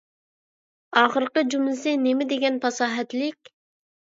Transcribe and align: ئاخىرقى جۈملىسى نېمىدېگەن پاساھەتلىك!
ئاخىرقى 1.01 1.43
جۈملىسى 1.55 1.93
نېمىدېگەن 2.07 2.59
پاساھەتلىك! 2.65 3.53